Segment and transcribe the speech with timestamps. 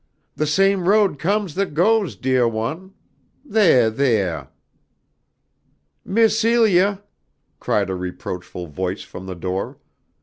[0.35, 2.95] The same road comes that goes, deah one.
[3.47, 3.91] Theah!
[3.91, 4.49] Theah!"
[6.03, 7.03] "Miss Celia,"
[7.59, 9.77] cried a reproachful voice from the door.